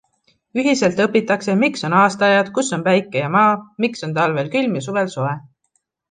[0.59, 3.51] Ühiselt õpitakse, miks on aastaajad, kus on päike ja maa,
[3.85, 5.35] miks on talvel külm ja suvel soe.